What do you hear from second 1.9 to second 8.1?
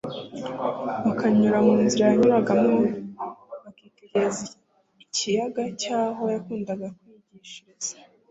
yanyuragamo bakitegereza ikiyaga cy'aho yakundaga kwigishiriza,